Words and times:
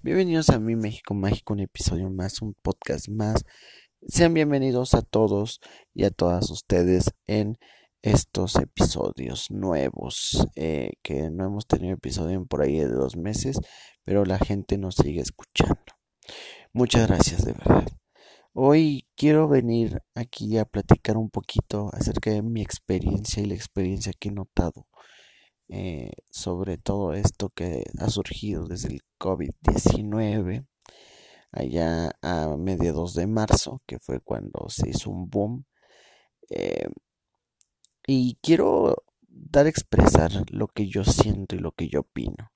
Bienvenidos 0.00 0.48
a 0.50 0.60
mi 0.60 0.76
México 0.76 1.12
Mágico, 1.12 1.54
un 1.54 1.60
episodio 1.60 2.08
más, 2.08 2.40
un 2.40 2.54
podcast 2.54 3.08
más. 3.08 3.44
Sean 4.06 4.32
bienvenidos 4.32 4.94
a 4.94 5.02
todos 5.02 5.58
y 5.92 6.04
a 6.04 6.10
todas 6.12 6.50
ustedes 6.50 7.10
en 7.26 7.58
estos 8.00 8.54
episodios 8.54 9.50
nuevos, 9.50 10.46
eh, 10.54 10.92
que 11.02 11.30
no 11.30 11.46
hemos 11.46 11.66
tenido 11.66 11.94
episodio 11.94 12.36
en 12.36 12.46
por 12.46 12.62
ahí 12.62 12.76
de 12.76 12.86
dos 12.86 13.16
meses, 13.16 13.58
pero 14.04 14.24
la 14.24 14.38
gente 14.38 14.78
nos 14.78 14.94
sigue 14.94 15.20
escuchando. 15.20 15.82
Muchas 16.72 17.08
gracias 17.08 17.44
de 17.44 17.54
verdad. 17.54 17.88
Hoy 18.52 19.08
quiero 19.16 19.48
venir 19.48 20.00
aquí 20.14 20.58
a 20.58 20.64
platicar 20.64 21.16
un 21.16 21.28
poquito 21.28 21.90
acerca 21.92 22.30
de 22.30 22.42
mi 22.42 22.62
experiencia 22.62 23.42
y 23.42 23.46
la 23.46 23.54
experiencia 23.54 24.12
que 24.16 24.28
he 24.28 24.32
notado 24.32 24.86
eh, 25.68 26.12
sobre 26.30 26.78
todo 26.78 27.12
esto 27.12 27.50
que 27.50 27.84
ha 27.98 28.08
surgido 28.08 28.66
desde 28.66 28.88
el 28.88 29.00
COVID-19 29.18 30.66
allá 31.52 32.10
a 32.22 32.56
mediados 32.56 33.14
de 33.14 33.26
marzo, 33.26 33.82
que 33.86 33.98
fue 33.98 34.20
cuando 34.20 34.68
se 34.68 34.90
hizo 34.90 35.10
un 35.10 35.28
boom. 35.28 35.64
Eh, 36.50 36.88
y 38.06 38.38
quiero 38.42 39.04
dar 39.28 39.66
a 39.66 39.68
expresar 39.68 40.30
lo 40.50 40.68
que 40.68 40.88
yo 40.88 41.04
siento 41.04 41.56
y 41.56 41.58
lo 41.58 41.72
que 41.72 41.88
yo 41.88 42.00
opino. 42.00 42.50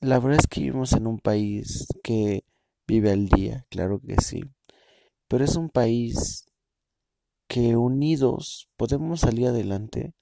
La 0.00 0.18
verdad 0.18 0.40
es 0.40 0.46
que 0.46 0.60
vivimos 0.60 0.92
en 0.92 1.06
un 1.06 1.18
país 1.18 1.86
que 2.02 2.44
vive 2.86 3.12
al 3.12 3.28
día, 3.28 3.64
claro 3.70 4.00
que 4.00 4.20
sí, 4.20 4.42
pero 5.28 5.44
es 5.44 5.56
un 5.56 5.70
país 5.70 6.44
que 7.48 7.76
unidos 7.76 8.68
podemos 8.76 9.20
salir 9.20 9.46
adelante 9.46 10.12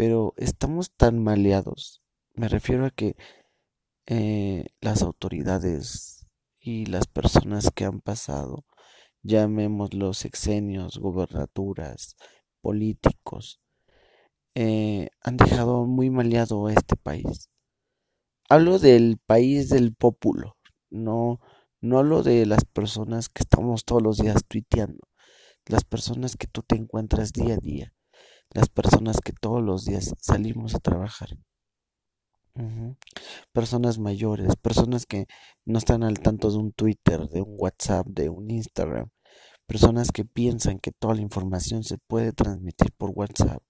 pero 0.00 0.32
estamos 0.38 0.92
tan 0.96 1.22
maleados. 1.22 2.00
Me 2.32 2.48
refiero 2.48 2.86
a 2.86 2.90
que 2.90 3.16
eh, 4.06 4.64
las 4.80 5.02
autoridades 5.02 6.26
y 6.58 6.86
las 6.86 7.06
personas 7.06 7.70
que 7.70 7.84
han 7.84 8.00
pasado, 8.00 8.64
llamémoslos 9.22 10.16
sexenios, 10.16 10.96
gobernaturas, 10.96 12.16
políticos, 12.62 13.60
eh, 14.54 15.10
han 15.20 15.36
dejado 15.36 15.84
muy 15.84 16.08
maleado 16.08 16.68
a 16.68 16.72
este 16.72 16.96
país. 16.96 17.50
Hablo 18.48 18.78
del 18.78 19.18
país 19.18 19.68
del 19.68 19.94
pópulo, 19.94 20.56
no, 20.88 21.40
no 21.82 21.98
hablo 21.98 22.22
de 22.22 22.46
las 22.46 22.64
personas 22.64 23.28
que 23.28 23.42
estamos 23.42 23.84
todos 23.84 24.00
los 24.00 24.16
días 24.16 24.46
tuiteando, 24.48 25.10
las 25.66 25.84
personas 25.84 26.38
que 26.38 26.46
tú 26.46 26.62
te 26.62 26.76
encuentras 26.76 27.34
día 27.34 27.56
a 27.56 27.58
día 27.58 27.92
las 28.52 28.68
personas 28.68 29.20
que 29.20 29.32
todos 29.32 29.62
los 29.62 29.84
días 29.84 30.14
salimos 30.20 30.74
a 30.74 30.80
trabajar. 30.80 31.30
Personas 33.52 33.98
mayores, 33.98 34.56
personas 34.56 35.06
que 35.06 35.26
no 35.64 35.78
están 35.78 36.02
al 36.02 36.18
tanto 36.18 36.50
de 36.50 36.58
un 36.58 36.72
Twitter, 36.72 37.28
de 37.28 37.42
un 37.42 37.54
WhatsApp, 37.56 38.06
de 38.08 38.28
un 38.28 38.50
Instagram, 38.50 39.08
personas 39.66 40.10
que 40.12 40.24
piensan 40.24 40.78
que 40.78 40.90
toda 40.92 41.14
la 41.14 41.22
información 41.22 41.84
se 41.84 41.96
puede 42.06 42.32
transmitir 42.32 42.92
por 42.98 43.10
WhatsApp. 43.10 43.62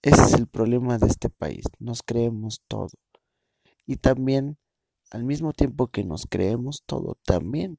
Ese 0.00 0.22
es 0.22 0.32
el 0.32 0.48
problema 0.48 0.98
de 0.98 1.06
este 1.06 1.28
país, 1.28 1.64
nos 1.78 2.02
creemos 2.02 2.62
todo. 2.66 2.88
Y 3.86 3.96
también, 3.96 4.58
al 5.10 5.24
mismo 5.24 5.52
tiempo 5.52 5.88
que 5.88 6.02
nos 6.02 6.26
creemos 6.26 6.82
todo, 6.86 7.18
también 7.24 7.78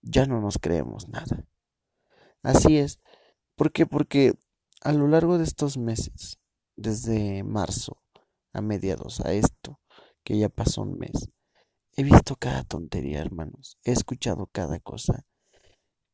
ya 0.00 0.24
no 0.26 0.40
nos 0.40 0.58
creemos 0.58 1.08
nada. 1.08 1.44
Así 2.42 2.78
es. 2.78 3.00
¿Por 3.56 3.72
qué? 3.72 3.84
Porque 3.84 4.34
a 4.80 4.92
lo 4.92 5.08
largo 5.08 5.38
de 5.38 5.44
estos 5.44 5.76
meses, 5.76 6.38
desde 6.76 7.42
marzo 7.44 8.02
a 8.52 8.60
mediados 8.60 9.20
a 9.20 9.32
esto, 9.32 9.80
que 10.24 10.38
ya 10.38 10.48
pasó 10.48 10.82
un 10.82 10.98
mes, 10.98 11.30
he 11.96 12.02
visto 12.02 12.36
cada 12.36 12.64
tontería, 12.64 13.20
hermanos. 13.20 13.78
He 13.84 13.92
escuchado 13.92 14.48
cada 14.52 14.80
cosa 14.80 15.24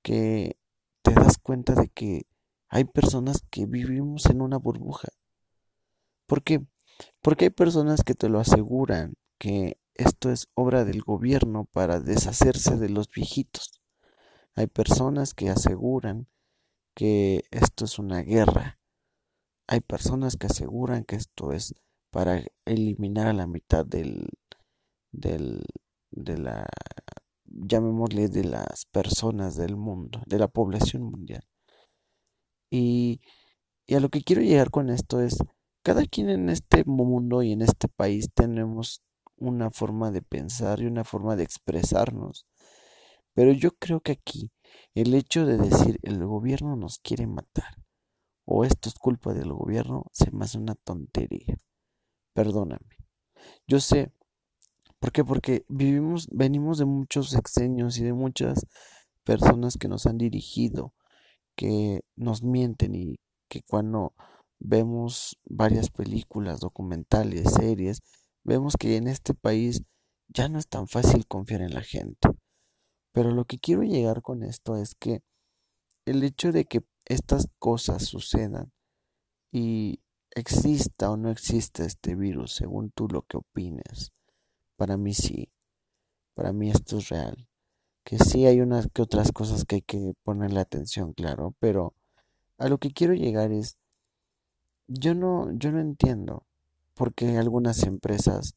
que 0.02 0.58
te 1.02 1.12
das 1.12 1.38
cuenta 1.38 1.74
de 1.74 1.88
que 1.88 2.26
hay 2.68 2.84
personas 2.84 3.42
que 3.50 3.66
vivimos 3.66 4.26
en 4.26 4.40
una 4.40 4.56
burbuja. 4.58 5.08
¿Por 6.26 6.42
qué? 6.42 6.66
Porque 7.22 7.46
hay 7.46 7.50
personas 7.50 8.02
que 8.02 8.14
te 8.14 8.28
lo 8.28 8.40
aseguran 8.40 9.14
que 9.38 9.78
esto 9.94 10.30
es 10.30 10.48
obra 10.54 10.84
del 10.84 11.02
gobierno 11.02 11.66
para 11.72 12.00
deshacerse 12.00 12.76
de 12.76 12.88
los 12.88 13.08
viejitos. 13.08 13.80
Hay 14.54 14.66
personas 14.66 15.34
que 15.34 15.50
aseguran 15.50 16.26
que 16.96 17.44
esto 17.52 17.84
es 17.84 17.98
una 18.00 18.22
guerra. 18.22 18.80
Hay 19.68 19.80
personas 19.80 20.36
que 20.36 20.46
aseguran 20.46 21.04
que 21.04 21.16
esto 21.16 21.52
es 21.52 21.74
para 22.10 22.42
eliminar 22.64 23.26
a 23.28 23.34
la 23.34 23.46
mitad 23.46 23.84
del, 23.84 24.26
del 25.12 25.62
de 26.10 26.38
la 26.38 26.66
llamémosle 27.44 28.28
de 28.28 28.44
las 28.44 28.86
personas 28.86 29.56
del 29.56 29.76
mundo, 29.76 30.22
de 30.26 30.38
la 30.38 30.48
población 30.48 31.02
mundial. 31.02 31.44
Y, 32.70 33.20
y 33.86 33.94
a 33.94 34.00
lo 34.00 34.08
que 34.08 34.22
quiero 34.22 34.42
llegar 34.42 34.70
con 34.70 34.90
esto 34.90 35.20
es, 35.20 35.38
cada 35.82 36.04
quien 36.06 36.30
en 36.30 36.48
este 36.48 36.84
mundo 36.84 37.42
y 37.42 37.52
en 37.52 37.62
este 37.62 37.88
país 37.88 38.30
tenemos 38.34 39.02
una 39.36 39.70
forma 39.70 40.10
de 40.10 40.22
pensar 40.22 40.80
y 40.80 40.86
una 40.86 41.04
forma 41.04 41.36
de 41.36 41.44
expresarnos. 41.44 42.46
Pero 43.34 43.52
yo 43.52 43.72
creo 43.72 44.00
que 44.00 44.12
aquí 44.12 44.50
el 44.96 45.14
hecho 45.14 45.44
de 45.44 45.58
decir 45.58 45.98
el 46.02 46.24
gobierno 46.24 46.74
nos 46.74 46.98
quiere 46.98 47.26
matar 47.26 47.76
o 48.46 48.64
esto 48.64 48.88
es 48.88 48.94
culpa 48.94 49.34
del 49.34 49.52
gobierno 49.52 50.06
se 50.12 50.30
me 50.30 50.44
hace 50.44 50.56
una 50.56 50.74
tontería. 50.74 51.58
Perdóname. 52.32 52.96
Yo 53.66 53.80
sé. 53.80 54.12
¿Por 54.98 55.12
qué? 55.12 55.24
Porque 55.24 55.66
vivimos, 55.68 56.28
venimos 56.32 56.78
de 56.78 56.86
muchos 56.86 57.30
sexenios 57.30 57.98
y 57.98 58.04
de 58.04 58.14
muchas 58.14 58.66
personas 59.24 59.76
que 59.76 59.88
nos 59.88 60.06
han 60.06 60.16
dirigido, 60.16 60.94
que 61.56 62.00
nos 62.14 62.42
mienten 62.42 62.94
y 62.94 63.16
que 63.48 63.62
cuando 63.62 64.14
vemos 64.58 65.36
varias 65.44 65.90
películas, 65.90 66.60
documentales, 66.60 67.52
series, 67.52 68.00
vemos 68.44 68.76
que 68.78 68.96
en 68.96 69.08
este 69.08 69.34
país 69.34 69.82
ya 70.28 70.48
no 70.48 70.58
es 70.58 70.68
tan 70.68 70.88
fácil 70.88 71.26
confiar 71.26 71.60
en 71.60 71.74
la 71.74 71.82
gente. 71.82 72.28
Pero 73.16 73.30
lo 73.30 73.46
que 73.46 73.58
quiero 73.58 73.82
llegar 73.82 74.20
con 74.20 74.42
esto 74.42 74.76
es 74.76 74.94
que 74.94 75.22
el 76.04 76.22
hecho 76.22 76.52
de 76.52 76.66
que 76.66 76.84
estas 77.06 77.48
cosas 77.58 78.04
sucedan 78.04 78.72
y 79.50 80.00
exista 80.32 81.10
o 81.10 81.16
no 81.16 81.30
exista 81.30 81.86
este 81.86 82.14
virus, 82.14 82.52
según 82.52 82.90
tú 82.90 83.08
lo 83.08 83.22
que 83.22 83.38
opines, 83.38 84.12
para 84.76 84.98
mí 84.98 85.14
sí, 85.14 85.48
para 86.34 86.52
mí 86.52 86.70
esto 86.70 86.98
es 86.98 87.08
real. 87.08 87.48
Que 88.04 88.18
sí 88.18 88.44
hay 88.44 88.60
unas 88.60 88.86
que 88.92 89.00
otras 89.00 89.32
cosas 89.32 89.64
que 89.64 89.76
hay 89.76 89.82
que 89.82 90.12
ponerle 90.22 90.60
atención, 90.60 91.14
claro, 91.14 91.54
pero 91.58 91.94
a 92.58 92.68
lo 92.68 92.76
que 92.76 92.90
quiero 92.90 93.14
llegar 93.14 93.50
es, 93.50 93.78
yo 94.88 95.14
no, 95.14 95.50
yo 95.52 95.72
no 95.72 95.80
entiendo 95.80 96.44
por 96.92 97.14
qué 97.14 97.38
algunas 97.38 97.82
empresas 97.84 98.56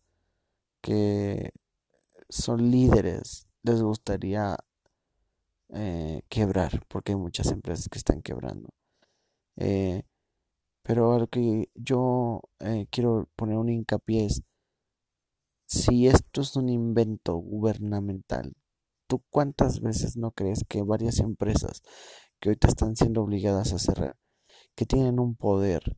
que 0.82 1.54
son 2.28 2.72
líderes 2.72 3.49
les 3.64 3.82
gustaría 3.82 4.58
eh, 5.70 6.22
quebrar, 6.30 6.84
porque 6.88 7.12
hay 7.14 7.18
muchas 7.18 7.52
empresas 7.52 7.90
que 7.90 7.98
están 7.98 8.22
quebrando. 8.22 8.70
Eh, 9.58 10.04
pero 10.84 11.14
a 11.14 11.20
lo 11.20 11.28
que 11.28 11.70
yo 11.76 12.42
eh, 12.60 12.88
quiero 12.90 13.30
poner 13.36 13.58
un 13.58 13.70
hincapié 13.70 14.26
es, 14.26 14.42
si 15.68 16.08
esto 16.08 16.42
es 16.42 16.56
un 16.56 16.70
invento 16.70 17.36
gubernamental, 17.36 18.56
¿tú 19.08 19.24
cuántas 19.30 19.82
veces 19.82 20.18
no 20.18 20.32
crees 20.32 20.64
que 20.68 20.82
varias 20.82 21.20
empresas 21.20 21.82
que 22.40 22.50
ahorita 22.50 22.70
están 22.70 22.96
siendo 22.96 23.22
obligadas 23.22 23.74
a 23.74 23.80
cerrar, 23.80 24.18
que 24.76 24.86
tienen 24.86 25.20
un 25.20 25.36
poder 25.36 25.98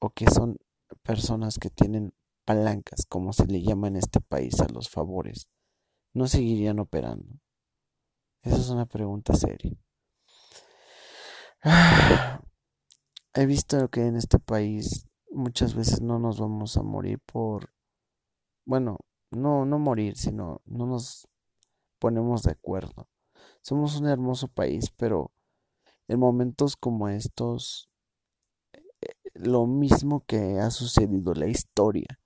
o 0.00 0.10
que 0.10 0.30
son 0.30 0.58
personas 1.02 1.58
que 1.58 1.70
tienen 1.70 2.12
palancas, 2.44 3.06
como 3.08 3.32
se 3.32 3.46
le 3.46 3.62
llama 3.62 3.88
en 3.88 3.96
este 3.96 4.20
país 4.20 4.60
a 4.60 4.68
los 4.68 4.90
favores, 4.90 5.48
no 6.14 6.26
seguirían 6.26 6.78
operando? 6.78 7.40
Esa 8.42 8.56
es 8.56 8.68
una 8.70 8.86
pregunta 8.86 9.34
seria. 9.34 9.76
He 13.34 13.46
visto 13.46 13.88
que 13.88 14.06
en 14.06 14.16
este 14.16 14.38
país 14.38 15.06
muchas 15.30 15.74
veces 15.74 16.00
no 16.02 16.18
nos 16.18 16.38
vamos 16.40 16.76
a 16.76 16.82
morir 16.82 17.20
por, 17.24 17.72
bueno, 18.66 18.98
no, 19.30 19.64
no 19.64 19.78
morir, 19.78 20.16
sino 20.16 20.60
no 20.66 20.86
nos 20.86 21.28
ponemos 21.98 22.42
de 22.42 22.52
acuerdo. 22.52 23.08
Somos 23.62 23.98
un 24.00 24.08
hermoso 24.08 24.48
país, 24.48 24.90
pero 24.96 25.32
en 26.08 26.18
momentos 26.18 26.76
como 26.76 27.08
estos, 27.08 27.88
eh, 28.72 29.14
lo 29.34 29.66
mismo 29.66 30.24
que 30.26 30.58
ha 30.58 30.70
sucedido, 30.70 31.32
la 31.34 31.46
historia, 31.46 32.20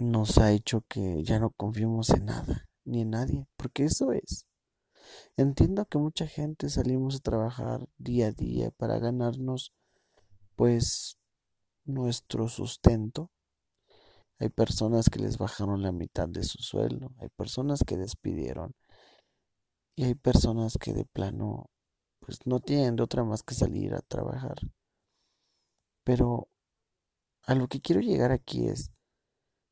nos 0.00 0.38
ha 0.38 0.52
hecho 0.52 0.82
que 0.88 1.22
ya 1.22 1.38
no 1.38 1.50
confiemos 1.50 2.10
en 2.10 2.26
nada 2.26 2.68
ni 2.84 3.02
en 3.02 3.10
nadie, 3.10 3.46
porque 3.56 3.84
eso 3.84 4.12
es. 4.12 4.46
Entiendo 5.36 5.86
que 5.86 5.98
mucha 5.98 6.26
gente 6.26 6.68
salimos 6.68 7.16
a 7.16 7.20
trabajar 7.20 7.88
día 7.98 8.28
a 8.28 8.32
día 8.32 8.70
para 8.72 8.98
ganarnos 8.98 9.72
pues 10.56 11.18
nuestro 11.84 12.48
sustento. 12.48 13.30
Hay 14.38 14.48
personas 14.48 15.10
que 15.10 15.18
les 15.18 15.38
bajaron 15.38 15.82
la 15.82 15.92
mitad 15.92 16.28
de 16.28 16.44
su 16.44 16.58
sueldo, 16.58 17.12
hay 17.18 17.28
personas 17.28 17.80
que 17.86 17.96
despidieron 17.96 18.74
y 19.96 20.04
hay 20.04 20.14
personas 20.14 20.78
que 20.78 20.94
de 20.94 21.04
plano 21.04 21.70
pues 22.20 22.46
no 22.46 22.60
tienen 22.60 22.96
de 22.96 23.02
otra 23.02 23.24
más 23.24 23.42
que 23.42 23.54
salir 23.54 23.94
a 23.94 24.00
trabajar. 24.00 24.58
Pero 26.04 26.48
a 27.42 27.54
lo 27.54 27.68
que 27.68 27.80
quiero 27.80 28.00
llegar 28.00 28.32
aquí 28.32 28.66
es, 28.66 28.92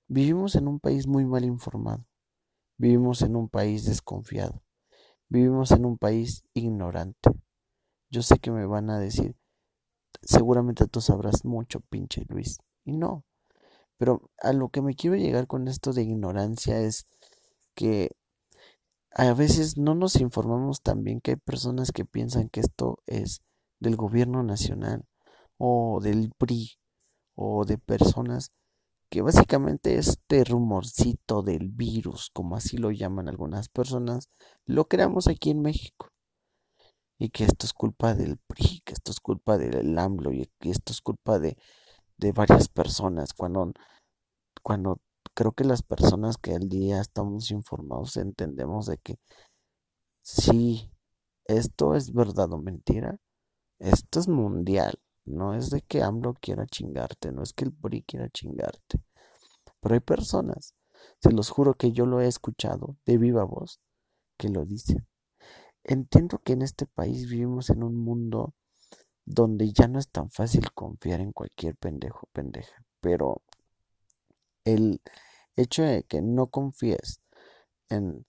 vivimos 0.09 0.57
en 0.57 0.69
un 0.69 0.81
país 0.81 1.07
muy 1.07 1.25
mal 1.25 1.45
informado, 1.45 2.05
vivimos 2.79 3.23
en 3.23 3.37
un 3.37 3.49
país 3.49 3.85
desconfiado, 3.85 4.63
vivimos 5.29 5.71
en 5.71 5.85
un 5.85 5.99
país 5.99 6.43
ignorante. 6.55 7.31
Yo 8.11 8.23
sé 8.23 8.39
que 8.39 8.51
me 8.51 8.67
van 8.67 8.91
a 8.91 8.99
decir, 8.99 9.37
seguramente 10.23 10.87
tú 10.87 11.01
sabrás 11.01 11.45
mucho, 11.45 11.81
pinche 11.81 12.25
Luis. 12.29 12.59
Y 12.85 12.93
no, 12.93 13.25
pero 13.99 14.31
a 14.39 14.53
lo 14.53 14.71
que 14.71 14.81
me 14.81 14.95
quiero 14.95 15.17
llegar 15.17 15.47
con 15.47 15.69
esto 15.69 15.93
de 15.93 16.03
ignorancia 16.03 16.81
es 16.81 17.07
que 17.75 18.13
a 19.11 19.35
veces 19.35 19.77
no 19.77 19.95
nos 19.95 20.17
informamos 20.17 20.81
también 20.81 21.21
que 21.21 21.33
hay 21.33 21.37
personas 21.37 21.93
que 21.93 22.05
piensan 22.05 22.49
que 22.49 22.61
esto 22.61 22.99
es 23.07 23.43
del 23.81 23.97
gobierno 23.97 24.43
nacional 24.43 25.05
o 25.59 26.01
del 26.03 26.33
PRI 26.39 26.79
o 27.35 27.65
de 27.65 27.79
personas 27.79 28.53
que 29.11 29.23
básicamente 29.23 29.97
este 29.97 30.45
rumorcito 30.45 31.43
del 31.43 31.69
virus, 31.71 32.31
como 32.33 32.57
así 32.57 32.77
lo 32.77 32.91
llaman 32.91 33.29
algunas 33.29 33.69
personas, 33.69 34.29
lo 34.67 34.87
creamos 34.87 35.29
aquí 35.29 35.51
en 35.51 35.63
México. 35.63 36.11
Y 37.19 37.31
que 37.31 37.45
esto 37.45 37.67
es 37.67 37.73
culpa 37.73 38.15
del 38.15 38.39
PRI, 38.39 38.81
que 38.85 38.93
esto 38.93 39.11
es 39.11 39.21
culpa 39.21 39.59
del 39.59 39.99
AMLO 39.99 40.33
y 40.33 40.49
que 40.61 40.71
esto 40.71 40.93
es 40.93 41.01
culpa 41.01 41.39
de, 41.39 41.57
varias 42.35 42.69
personas. 42.69 43.33
Cuando, 43.33 43.73
cuando 44.63 45.01
creo 45.35 45.53
que 45.53 45.65
las 45.65 45.83
personas 45.83 46.37
que 46.37 46.55
al 46.55 46.69
día 46.69 47.01
estamos 47.01 47.51
informados 47.51 48.17
entendemos 48.17 48.87
de 48.87 48.99
que 48.99 49.17
si 50.23 50.93
esto 51.47 51.95
es 51.95 52.13
verdad 52.13 52.53
o 52.53 52.59
mentira, 52.59 53.19
esto 53.81 54.21
es 54.21 54.29
mundial, 54.29 55.01
no 55.29 55.55
es 55.55 55.71
de 55.71 55.83
que 55.83 56.03
AMLO 56.03 56.35
quiera 56.35 56.67
chingarte, 56.67 57.33
no 57.33 57.43
es 57.43 57.53
que 57.53 57.65
el 57.65 57.73
PRI 57.73 58.03
quiera 58.03 58.29
chingarte, 58.29 59.03
pero 59.81 59.95
hay 59.95 60.01
personas, 60.01 60.75
se 61.21 61.33
los 61.33 61.51
juro 61.51 61.75
que 61.75 61.93
yo 61.93 62.07
lo 62.07 62.21
he 62.21 62.27
escuchado 62.27 62.97
de 63.07 63.19
viva 63.19 63.45
voz, 63.45 63.81
que 64.37 64.49
lo 64.49 64.65
dicen. 64.65 65.07
Entiendo 65.85 66.41
que 66.45 66.53
en 66.53 66.63
este 66.63 66.87
país 66.87 67.29
vivimos 67.29 67.71
en 67.71 67.83
un 67.83 67.97
mundo 67.97 68.55
donde 69.25 69.73
ya 69.73 69.89
no 69.89 69.99
es 69.99 70.09
tan 70.11 70.31
fácil 70.31 70.73
confiar 70.73 71.21
en 71.21 71.33
cualquier 71.33 71.77
pendejo 71.77 72.29
pendeja, 72.33 72.85
pero 73.01 73.43
el 74.65 75.01
hecho 75.57 75.83
de 75.83 76.05
que 76.05 76.23
no 76.23 76.47
confíes 76.47 77.21
en 77.89 78.27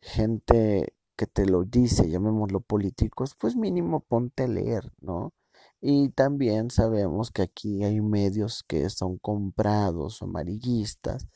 gente 0.00 0.94
que 1.16 1.26
te 1.26 1.46
lo 1.46 1.64
dice, 1.64 2.08
llamémoslo 2.08 2.60
políticos, 2.60 3.36
pues 3.38 3.56
mínimo 3.56 4.00
ponte 4.00 4.44
a 4.44 4.48
leer, 4.48 4.92
¿no? 5.00 5.32
Y 5.80 6.10
también 6.10 6.70
sabemos 6.70 7.30
que 7.30 7.42
aquí 7.42 7.84
hay 7.84 8.00
medios 8.00 8.62
que 8.66 8.88
son 8.90 9.18
comprados 9.18 10.20
o 10.20 10.26
amarillistas, 10.26 11.26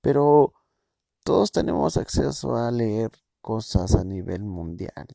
pero 0.00 0.52
todos 1.24 1.52
tenemos 1.52 1.96
acceso 1.96 2.56
a 2.56 2.70
leer 2.70 3.10
cosas 3.40 3.94
a 3.94 4.04
nivel 4.04 4.42
mundial, 4.42 5.06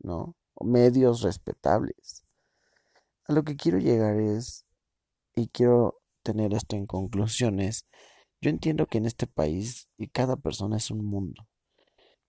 ¿no? 0.00 0.34
Medios 0.60 1.22
respetables. 1.22 2.24
A 3.28 3.32
lo 3.32 3.44
que 3.44 3.56
quiero 3.56 3.78
llegar 3.78 4.18
es, 4.18 4.64
y 5.34 5.48
quiero 5.48 6.00
tener 6.22 6.54
esto 6.54 6.76
en 6.76 6.86
conclusiones, 6.86 7.86
yo 8.40 8.50
entiendo 8.50 8.86
que 8.86 8.98
en 8.98 9.06
este 9.06 9.26
país 9.26 9.88
y 9.96 10.08
cada 10.08 10.36
persona 10.36 10.76
es 10.78 10.90
un 10.90 11.04
mundo, 11.04 11.46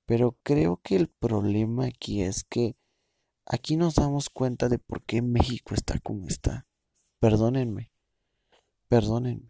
pero 0.05 0.37
creo 0.43 0.79
que 0.83 0.95
el 0.95 1.09
problema 1.09 1.85
aquí 1.85 2.21
es 2.21 2.43
que 2.43 2.75
aquí 3.47 3.77
nos 3.77 3.95
damos 3.95 4.29
cuenta 4.29 4.69
de 4.69 4.77
por 4.77 5.01
qué 5.03 5.21
México 5.21 5.73
está 5.73 5.99
como 5.99 6.27
está. 6.27 6.67
Perdónenme, 7.19 7.91
perdónenme. 8.87 9.49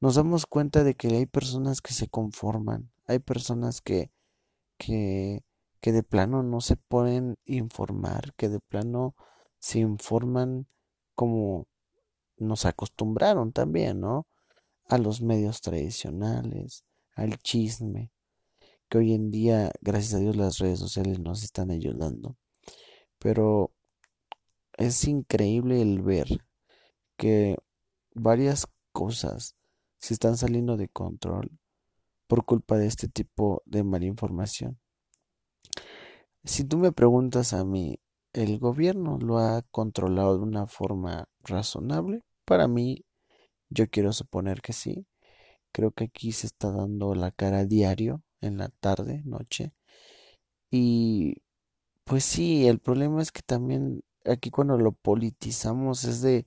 Nos 0.00 0.14
damos 0.14 0.46
cuenta 0.46 0.84
de 0.84 0.94
que 0.94 1.08
hay 1.08 1.26
personas 1.26 1.80
que 1.80 1.92
se 1.92 2.08
conforman, 2.08 2.92
hay 3.06 3.18
personas 3.18 3.80
que, 3.80 4.12
que, 4.76 5.42
que 5.80 5.92
de 5.92 6.04
plano 6.04 6.42
no 6.42 6.60
se 6.60 6.76
pueden 6.76 7.36
informar, 7.46 8.32
que 8.34 8.48
de 8.48 8.60
plano 8.60 9.16
se 9.58 9.80
informan 9.80 10.68
como 11.16 11.66
nos 12.36 12.64
acostumbraron 12.64 13.52
también, 13.52 14.00
¿no? 14.00 14.28
a 14.88 14.96
los 14.98 15.20
medios 15.20 15.60
tradicionales, 15.60 16.84
al 17.14 17.38
chisme, 17.38 18.10
que 18.88 18.98
hoy 18.98 19.12
en 19.12 19.30
día, 19.30 19.70
gracias 19.82 20.14
a 20.14 20.18
Dios, 20.18 20.36
las 20.36 20.58
redes 20.58 20.78
sociales 20.78 21.18
nos 21.18 21.42
están 21.42 21.70
ayudando. 21.70 22.36
Pero 23.18 23.72
es 24.76 25.06
increíble 25.06 25.82
el 25.82 26.02
ver 26.02 26.28
que 27.16 27.56
varias 28.14 28.66
cosas 28.92 29.56
se 29.98 30.14
están 30.14 30.36
saliendo 30.36 30.76
de 30.76 30.88
control 30.88 31.50
por 32.28 32.44
culpa 32.44 32.76
de 32.76 32.86
este 32.86 33.08
tipo 33.08 33.62
de 33.66 33.82
mala 33.82 34.06
información. 34.06 34.78
Si 36.44 36.64
tú 36.64 36.78
me 36.78 36.92
preguntas 36.92 37.52
a 37.52 37.64
mí, 37.64 37.98
¿el 38.32 38.58
gobierno 38.58 39.18
lo 39.18 39.38
ha 39.38 39.62
controlado 39.70 40.36
de 40.38 40.44
una 40.44 40.66
forma 40.66 41.28
razonable? 41.40 42.22
Para 42.44 42.68
mí 42.68 43.04
yo 43.70 43.88
quiero 43.88 44.12
suponer 44.12 44.60
que 44.62 44.72
sí. 44.72 45.06
Creo 45.72 45.90
que 45.90 46.04
aquí 46.04 46.32
se 46.32 46.46
está 46.46 46.70
dando 46.70 47.14
la 47.14 47.30
cara 47.30 47.64
diario, 47.64 48.22
en 48.40 48.58
la 48.58 48.68
tarde, 48.68 49.22
noche. 49.24 49.72
Y 50.70 51.42
pues 52.08 52.24
sí, 52.24 52.66
el 52.66 52.78
problema 52.80 53.20
es 53.22 53.32
que 53.32 53.42
también 53.42 54.02
aquí 54.24 54.50
cuando 54.50 54.78
lo 54.78 54.92
politizamos 54.92 56.04
es 56.04 56.22
de 56.22 56.46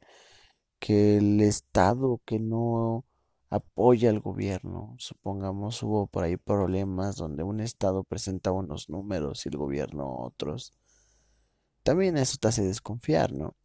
que 0.80 1.18
el 1.18 1.42
Estado 1.42 2.22
que 2.26 2.40
no 2.40 3.06
apoya 3.50 4.10
al 4.10 4.20
gobierno, 4.22 4.96
supongamos 4.98 5.84
hubo 5.84 6.08
por 6.08 6.24
ahí 6.24 6.38
problemas 6.38 7.16
donde 7.18 7.44
un 7.44 7.60
Estado 7.60 8.04
presenta 8.04 8.52
unos 8.52 8.90
números 8.90 9.46
y 9.46 9.50
el 9.50 9.58
gobierno 9.58 10.16
otros, 10.20 10.74
también 11.84 12.18
eso 12.18 12.38
te 12.40 12.48
hace 12.48 12.64
desconfiar, 12.64 13.34
¿no? 13.34 13.56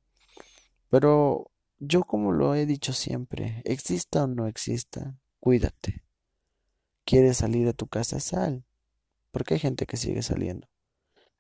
Pero 0.90 1.50
yo 1.78 2.04
como 2.04 2.32
lo 2.32 2.54
he 2.54 2.66
dicho 2.66 2.92
siempre, 2.92 3.62
exista 3.64 4.25
o 4.25 4.26
no 4.26 4.46
exista, 4.46 5.16
cuídate. 5.40 6.04
¿Quieres 7.04 7.38
salir 7.38 7.66
de 7.66 7.75
tu 7.75 7.87
casa? 7.87 8.20
Sal. 8.20 8.64
Porque 9.30 9.54
hay 9.54 9.61
gente 9.61 9.87
que 9.87 9.97
sigue 9.97 10.23
saliendo. 10.23 10.68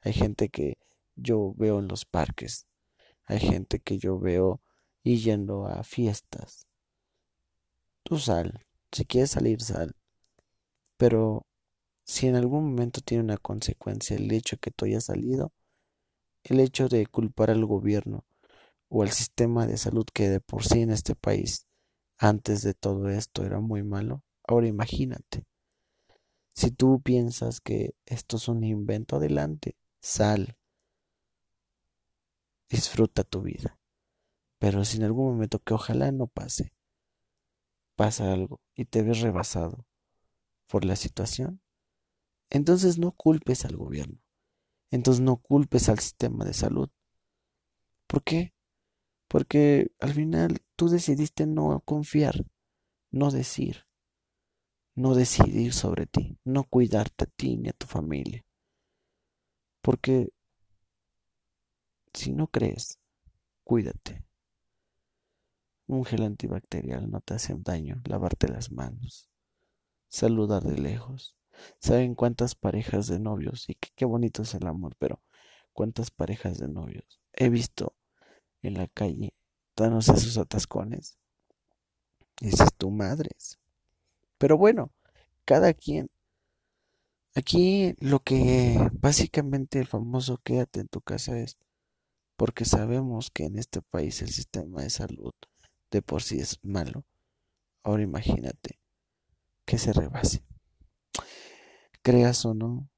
Hay 0.02 0.12
gente 0.12 0.48
que 0.48 0.78
yo 1.14 1.54
veo 1.56 1.78
en 1.78 1.88
los 1.88 2.04
parques. 2.04 2.66
Hay 3.24 3.40
gente 3.40 3.80
que 3.80 3.98
yo 3.98 4.18
veo 4.18 4.60
yendo 5.14 5.66
a 5.66 5.82
fiestas. 5.84 6.66
Tú 8.02 8.18
sal. 8.18 8.66
Si 8.92 9.04
quieres 9.04 9.30
salir, 9.30 9.60
sal. 9.62 9.94
Pero 10.96 11.46
si 12.04 12.26
en 12.28 12.36
algún 12.36 12.70
momento 12.70 13.00
tiene 13.00 13.24
una 13.24 13.36
consecuencia 13.36 14.16
el 14.16 14.30
hecho 14.32 14.56
de 14.56 14.60
que 14.60 14.70
tú 14.70 14.84
hayas 14.84 15.04
salido, 15.04 15.52
el 16.44 16.60
hecho 16.60 16.88
de 16.88 17.06
culpar 17.06 17.50
al 17.50 17.64
gobierno 17.64 18.24
o 18.88 19.02
el 19.02 19.10
sistema 19.10 19.66
de 19.66 19.76
salud 19.76 20.06
que 20.12 20.28
de 20.28 20.40
por 20.40 20.64
sí 20.64 20.80
en 20.80 20.90
este 20.90 21.14
país 21.16 21.66
antes 22.18 22.62
de 22.62 22.74
todo 22.74 23.08
esto 23.10 23.44
era 23.44 23.60
muy 23.60 23.82
malo. 23.82 24.22
Ahora 24.44 24.68
imagínate, 24.68 25.44
si 26.54 26.70
tú 26.70 27.00
piensas 27.02 27.60
que 27.60 27.94
esto 28.06 28.36
es 28.36 28.48
un 28.48 28.64
invento 28.64 29.16
adelante, 29.16 29.76
sal, 30.06 30.56
disfruta 32.68 33.24
tu 33.24 33.42
vida. 33.42 33.80
Pero 34.58 34.84
si 34.84 34.98
en 34.98 35.02
algún 35.02 35.32
momento 35.32 35.58
que 35.58 35.74
ojalá 35.74 36.12
no 36.12 36.28
pase, 36.28 36.72
pasa 37.96 38.32
algo 38.32 38.60
y 38.74 38.84
te 38.84 39.02
ves 39.02 39.20
rebasado 39.20 39.84
por 40.68 40.84
la 40.84 40.94
situación, 40.94 41.60
entonces 42.50 42.98
no 42.98 43.10
culpes 43.10 43.64
al 43.64 43.76
gobierno, 43.76 44.22
entonces 44.90 45.20
no 45.20 45.38
culpes 45.38 45.88
al 45.88 45.98
sistema 45.98 46.44
de 46.44 46.54
salud. 46.54 46.88
¿Por 48.06 48.22
qué? 48.22 48.54
Porque 49.28 49.90
al 49.98 50.14
final 50.14 50.62
tú 50.76 50.88
decidiste 50.88 51.46
no 51.46 51.80
confiar, 51.80 52.46
no 53.10 53.32
decir, 53.32 53.88
no 54.94 55.16
decidir 55.16 55.74
sobre 55.74 56.06
ti, 56.06 56.38
no 56.44 56.62
cuidarte 56.62 57.24
a 57.24 57.26
ti 57.26 57.56
ni 57.56 57.70
a 57.70 57.72
tu 57.72 57.86
familia. 57.88 58.45
Porque 59.86 60.32
si 62.12 62.32
no 62.32 62.48
crees, 62.48 62.98
cuídate. 63.62 64.24
Un 65.86 66.04
gel 66.04 66.24
antibacterial 66.24 67.08
no 67.08 67.20
te 67.20 67.34
hace 67.34 67.54
daño, 67.56 68.02
lavarte 68.04 68.48
las 68.48 68.72
manos, 68.72 69.30
saludar 70.08 70.64
de 70.64 70.76
lejos. 70.76 71.36
¿Saben 71.78 72.16
cuántas 72.16 72.56
parejas 72.56 73.06
de 73.06 73.20
novios? 73.20 73.68
Y 73.68 73.76
qué, 73.76 74.04
bonito 74.04 74.42
es 74.42 74.54
el 74.54 74.66
amor, 74.66 74.96
pero 74.98 75.22
cuántas 75.72 76.10
parejas 76.10 76.58
de 76.58 76.66
novios 76.66 77.20
he 77.34 77.48
visto 77.48 77.94
en 78.62 78.74
la 78.74 78.88
calle, 78.88 79.34
danos 79.76 80.08
esos 80.08 80.36
atascones. 80.36 81.16
Dices, 82.40 82.74
tu 82.76 82.90
madres. 82.90 83.60
Pero 84.36 84.58
bueno, 84.58 84.90
cada 85.44 85.72
quien. 85.74 86.10
Aquí 87.36 87.94
lo 88.00 88.20
que 88.20 88.78
básicamente 88.94 89.78
el 89.78 89.86
famoso 89.86 90.38
quédate 90.42 90.80
en 90.80 90.88
tu 90.88 91.02
casa 91.02 91.38
es 91.38 91.58
porque 92.34 92.64
sabemos 92.64 93.30
que 93.30 93.44
en 93.44 93.58
este 93.58 93.82
país 93.82 94.22
el 94.22 94.30
sistema 94.30 94.80
de 94.80 94.88
salud 94.88 95.34
de 95.90 96.00
por 96.00 96.22
sí 96.22 96.38
es 96.38 96.58
malo. 96.62 97.04
Ahora 97.82 98.02
imagínate 98.02 98.80
que 99.66 99.76
se 99.76 99.92
rebase. 99.92 100.44
Creas 102.00 102.46
o 102.46 102.54
no, 102.54 102.88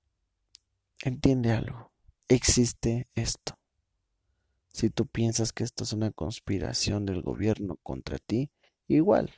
entiende 1.02 1.50
algo. 1.50 1.90
Existe 2.28 3.08
esto. 3.16 3.58
Si 4.72 4.88
tú 4.88 5.08
piensas 5.08 5.52
que 5.52 5.64
esto 5.64 5.82
es 5.82 5.92
una 5.92 6.12
conspiración 6.12 7.06
del 7.06 7.22
gobierno 7.22 7.76
contra 7.82 8.18
ti, 8.18 8.52
igual 8.86 9.34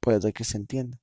puede 0.00 0.34
que 0.34 0.44
se 0.44 0.58
entienda. 0.58 1.00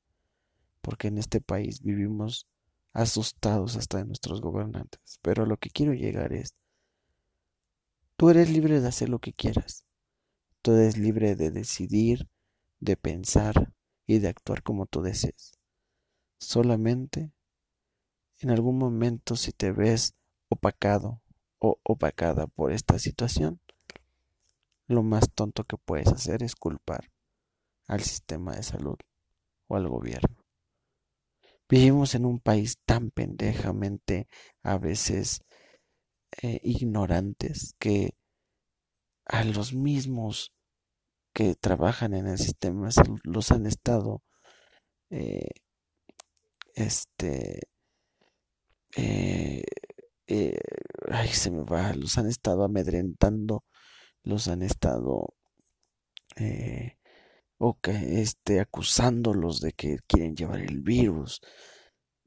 Porque 0.82 1.08
en 1.08 1.18
este 1.18 1.42
país 1.42 1.82
vivimos 1.82 2.46
asustados 2.96 3.76
hasta 3.76 3.98
de 4.00 4.06
nuestros 4.06 4.42
gobernantes. 4.42 5.20
Pero 5.22 5.46
lo 5.46 5.58
que 5.58 5.70
quiero 5.70 5.94
llegar 5.94 6.34
es, 6.34 6.56
tú 8.16 8.30
eres 8.30 8.50
libre 8.50 8.80
de 8.80 8.88
hacer 8.88 9.10
lo 9.10 9.20
que 9.20 9.34
quieras. 9.34 9.86
Tú 10.62 10.72
eres 10.72 10.98
libre 10.98 11.36
de 11.36 11.52
decidir, 11.52 12.28
de 12.80 12.98
pensar 12.98 13.74
y 14.08 14.20
de 14.20 14.30
actuar 14.30 14.64
como 14.64 14.88
tú 14.88 15.02
desees. 15.02 15.60
Solamente 16.40 17.32
en 18.40 18.50
algún 18.50 18.78
momento 18.78 19.36
si 19.36 19.52
te 19.52 19.72
ves 19.72 20.16
opacado 20.50 21.22
o 21.60 21.80
opacada 21.84 22.48
por 22.48 22.72
esta 22.72 22.98
situación, 22.98 23.60
lo 24.88 25.04
más 25.04 25.32
tonto 25.32 25.64
que 25.64 25.78
puedes 25.78 26.08
hacer 26.08 26.44
es 26.44 26.56
culpar 26.56 27.12
al 27.88 28.02
sistema 28.02 28.56
de 28.56 28.64
salud 28.64 28.98
o 29.68 29.76
al 29.76 29.88
gobierno. 29.88 30.45
Vivimos 31.68 32.14
en 32.14 32.26
un 32.26 32.40
país 32.40 32.78
tan 32.86 33.10
pendejamente 33.10 34.28
a 34.62 34.78
veces 34.78 35.42
eh, 36.42 36.60
ignorantes 36.64 37.76
que 37.80 38.16
a 39.26 39.44
los 39.44 39.74
mismos 39.74 40.54
que 41.34 41.56
trabajan 41.56 42.14
en 42.14 42.28
el 42.28 42.38
sistema 42.38 42.90
los 43.24 43.52
han 43.52 43.66
estado 43.66 44.22
eh, 45.10 45.50
este 46.76 47.62
eh, 48.96 49.64
ay 51.10 51.30
se 51.30 51.52
me 51.52 51.64
va 51.64 51.94
los 51.94 52.18
han 52.18 52.28
estado 52.28 52.64
amedrentando 52.64 53.64
los 54.24 54.48
han 54.48 54.62
estado 54.62 55.34
o 57.58 57.80
que 57.80 58.22
este 58.22 58.60
acusándolos 58.60 59.62
de 59.62 59.74
que 59.74 60.00
quieren 60.08 60.36
llevar 60.36 60.62
el 60.62 60.82
virus. 60.82 61.42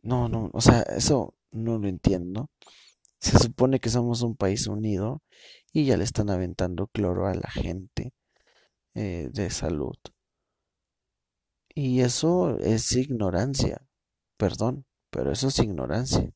No, 0.03 0.29
no, 0.29 0.51
o 0.53 0.61
sea, 0.61 0.83
eso 0.83 1.35
no 1.51 1.79
lo 1.79 1.89
entiendo. 1.89 2.51
Se 3.21 3.39
supone 3.39 3.81
que 3.81 3.91
somos 3.91 4.23
un 4.23 4.37
país 4.37 4.67
unido 4.67 5.23
y 5.73 5.87
ya 5.87 5.97
le 5.97 6.05
están 6.05 6.31
aventando 6.31 6.87
cloro 6.89 7.27
a 7.27 7.35
la 7.35 7.51
gente 7.51 8.13
eh, 8.95 9.29
de 9.33 9.51
salud. 9.51 9.97
Y 11.75 12.01
eso 12.01 12.59
es 12.59 12.93
ignorancia, 12.97 13.87
perdón, 14.37 14.87
pero 15.11 15.33
eso 15.33 15.49
es 15.49 15.59
ignorancia. 15.61 16.33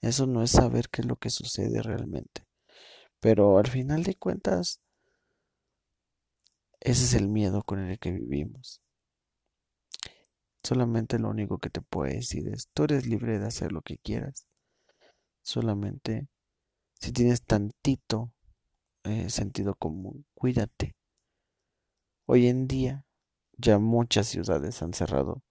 Eso 0.00 0.26
no 0.26 0.42
es 0.42 0.50
saber 0.50 0.88
qué 0.90 1.02
es 1.02 1.08
lo 1.08 1.16
que 1.16 1.30
sucede 1.30 1.82
realmente. 1.82 2.44
Pero 3.20 3.58
al 3.58 3.68
final 3.68 4.02
de 4.02 4.16
cuentas, 4.16 4.81
ese 6.84 7.04
es 7.04 7.14
el 7.14 7.28
miedo 7.28 7.62
con 7.62 7.78
el 7.78 7.98
que 7.98 8.10
vivimos. 8.10 8.80
Solamente 10.64 11.18
lo 11.18 11.30
único 11.30 11.58
que 11.58 11.70
te 11.70 11.80
puedo 11.80 12.12
decir 12.12 12.48
es, 12.48 12.68
tú 12.74 12.84
eres 12.84 13.06
libre 13.06 13.38
de 13.38 13.46
hacer 13.46 13.70
lo 13.70 13.82
que 13.82 13.98
quieras. 13.98 14.46
Solamente, 15.42 16.28
si 17.00 17.12
tienes 17.12 17.44
tantito 17.44 18.32
eh, 19.04 19.30
sentido 19.30 19.76
común, 19.76 20.26
cuídate. 20.34 20.96
Hoy 22.26 22.48
en 22.48 22.66
día, 22.66 23.04
ya 23.56 23.78
muchas 23.78 24.26
ciudades 24.26 24.82
han 24.82 24.92
cerrado. 24.92 25.42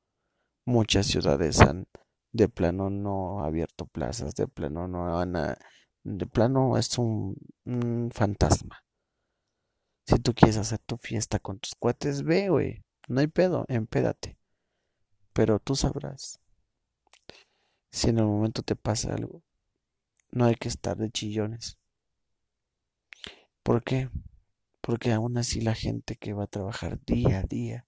Muchas 0.66 1.08
ciudades 1.08 1.62
han 1.62 1.88
de 2.34 2.50
plano 2.50 2.90
no 2.90 3.44
abierto 3.44 3.86
plazas, 3.86 4.36
de 4.36 4.48
plano 4.48 4.88
no 4.88 5.18
han... 5.20 5.34
De 6.04 6.26
plano 6.26 6.78
es 6.78 6.98
un 6.98 7.36
fantasma. 8.14 8.84
Si 10.06 10.20
tú 10.20 10.34
quieres 10.34 10.58
hacer 10.58 10.80
tu 10.80 10.98
fiesta 10.98 11.40
con 11.40 11.60
tus 11.60 11.76
cuates, 11.76 12.24
ve, 12.24 12.50
güey. 12.50 12.84
No 13.08 13.22
hay 13.22 13.28
pedo, 13.28 13.66
empédate. 13.68 14.38
Pero 15.34 15.60
tú 15.60 15.76
sabrás. 15.76 16.40
Si 17.92 18.10
en 18.10 18.20
el 18.20 18.26
momento 18.26 18.62
te 18.64 18.76
pasa 18.76 19.14
algo, 19.14 19.44
no 20.32 20.46
hay 20.46 20.56
que 20.56 20.70
estar 20.70 20.98
de 20.98 21.12
chillones. 21.12 21.78
¿Por 23.64 23.84
qué? 23.84 24.10
Porque 24.82 25.12
aún 25.12 25.38
así 25.38 25.62
la 25.62 25.76
gente 25.76 26.16
que 26.16 26.34
va 26.34 26.46
a 26.46 26.48
trabajar 26.48 27.00
día 27.06 27.40
a 27.40 27.44
día, 27.44 27.86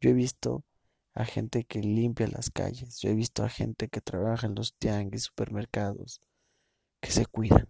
yo 0.00 0.10
he 0.10 0.14
visto 0.14 0.64
a 1.14 1.24
gente 1.24 1.64
que 1.64 1.80
limpia 1.80 2.28
las 2.28 2.50
calles, 2.50 2.98
yo 3.00 3.10
he 3.10 3.14
visto 3.14 3.44
a 3.44 3.48
gente 3.48 3.88
que 3.88 4.00
trabaja 4.00 4.46
en 4.46 4.54
los 4.54 4.74
tianguis, 4.74 5.24
supermercados, 5.24 6.20
que 7.00 7.10
se 7.10 7.26
cuidan 7.26 7.68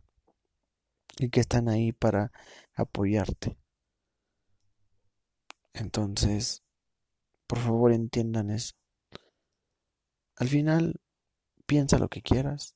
y 1.19 1.31
que 1.31 1.41
están 1.41 1.69
ahí 1.69 1.93
para 1.93 2.33
apoyarte. 2.75 3.59
Entonces, 5.77 6.63
por 7.47 7.59
favor 7.59 7.93
entiendan 7.93 8.51
eso. 8.51 8.75
Al 10.37 10.49
final, 10.49 11.01
piensa 11.67 11.99
lo 11.99 12.09
que 12.09 12.23
quieras, 12.23 12.75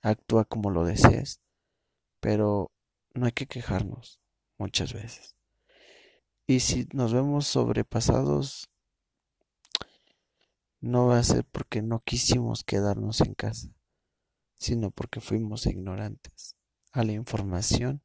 actúa 0.00 0.44
como 0.44 0.70
lo 0.70 0.84
desees, 0.84 1.40
pero 2.20 2.70
no 3.14 3.26
hay 3.26 3.32
que 3.32 3.46
quejarnos 3.46 4.20
muchas 4.58 4.92
veces. 4.92 5.34
Y 6.46 6.60
si 6.60 6.86
nos 6.92 7.12
vemos 7.12 7.48
sobrepasados, 7.48 8.70
no 10.80 11.08
va 11.08 11.18
a 11.18 11.24
ser 11.24 11.44
porque 11.44 11.82
no 11.82 11.98
quisimos 11.98 12.62
quedarnos 12.62 13.22
en 13.22 13.34
casa, 13.34 13.68
sino 14.54 14.92
porque 14.92 15.20
fuimos 15.20 15.66
ignorantes 15.66 16.54
a 16.92 17.02
la 17.02 17.12
información 17.12 18.04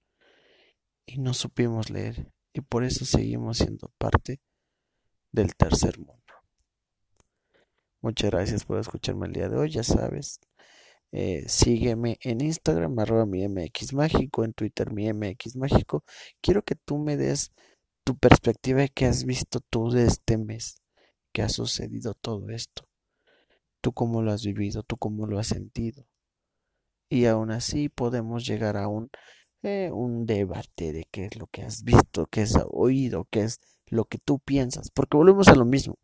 y 1.06 1.20
no 1.20 1.36
supimos 1.36 1.92
leer 1.92 2.34
y 2.54 2.62
por 2.62 2.84
eso 2.84 3.06
seguimos 3.06 3.58
siendo 3.58 3.92
parte 3.98 4.42
del 5.32 5.56
tercer 5.56 5.98
mundo. 6.00 6.22
Muchas 8.02 8.32
gracias 8.32 8.66
por 8.66 8.80
escucharme 8.80 9.28
el 9.28 9.34
día 9.34 9.50
de 9.50 9.58
hoy, 9.58 9.70
ya 9.70 9.84
sabes. 9.84 10.40
Eh, 11.12 11.44
sígueme 11.48 12.18
en 12.22 12.42
Instagram, 12.42 12.98
arroba 13.00 13.26
mi 13.26 13.48
MX 13.48 13.94
Mágico, 13.94 14.44
en 14.44 14.54
Twitter 14.54 14.92
mi 14.92 15.12
MX 15.12 15.56
Mágico. 15.58 16.04
Quiero 16.42 16.64
que 16.64 16.76
tú 16.76 16.98
me 16.98 17.18
des 17.18 17.52
tu 18.04 18.18
perspectiva 18.18 18.88
qué 18.88 19.06
has 19.06 19.26
visto 19.26 19.60
tú 19.60 19.92
de 19.92 20.06
este 20.06 20.38
mes, 20.38 20.82
que 21.32 21.42
ha 21.44 21.50
sucedido 21.50 22.14
todo 22.16 22.50
esto. 22.50 22.88
Tú 23.82 23.94
cómo 23.94 24.22
lo 24.22 24.32
has 24.32 24.44
vivido, 24.44 24.84
tú 24.84 24.98
cómo 24.98 25.28
lo 25.28 25.38
has 25.38 25.48
sentido. 25.48 26.08
Y 27.10 27.26
aún 27.26 27.52
así 27.52 27.90
podemos 27.90 28.46
llegar 28.46 28.78
a 28.78 28.88
un 28.88 29.10
un 29.64 30.26
debate 30.26 30.92
de 30.92 31.06
qué 31.12 31.26
es 31.26 31.36
lo 31.38 31.48
que 31.48 31.62
has 31.64 31.84
visto, 31.84 32.26
qué 32.28 32.42
has 32.42 32.58
oído, 32.70 33.28
qué 33.30 33.42
es 33.42 33.60
lo 33.88 34.06
que 34.06 34.18
tú 34.18 34.40
piensas, 34.40 34.90
porque 34.90 35.18
volvemos 35.18 35.48
a 35.48 35.56
lo 35.56 35.66
mismo. 35.66 36.00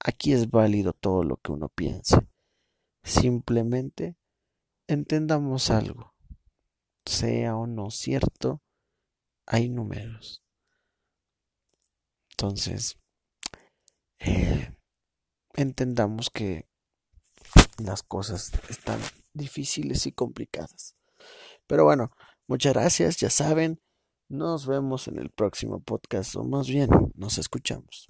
Aquí 0.00 0.32
es 0.32 0.50
válido 0.50 0.92
todo 0.92 1.22
lo 1.24 1.36
que 1.36 1.52
uno 1.52 1.68
piense. 1.68 2.16
Simplemente 3.02 4.16
entendamos 4.86 5.70
algo. 5.70 6.14
Sea 7.04 7.56
o 7.56 7.66
no 7.66 7.90
cierto, 7.90 8.62
hay 9.46 9.68
números. 9.68 10.42
Entonces, 12.30 12.98
eh, 14.18 14.74
entendamos 15.54 16.30
que 16.30 16.66
las 17.78 18.02
cosas 18.02 18.52
están 18.68 19.00
difíciles 19.32 20.06
y 20.06 20.12
complicadas. 20.12 20.96
Pero 21.66 21.84
bueno, 21.84 22.12
Muchas 22.48 22.72
gracias, 22.72 23.16
ya 23.18 23.28
saben. 23.30 23.78
Nos 24.30 24.66
vemos 24.66 25.06
en 25.06 25.18
el 25.18 25.30
próximo 25.30 25.80
podcast, 25.80 26.34
o 26.36 26.44
más 26.44 26.66
bien, 26.68 26.88
nos 27.14 27.38
escuchamos. 27.38 28.06